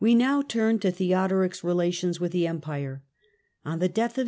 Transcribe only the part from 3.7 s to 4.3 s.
the death of.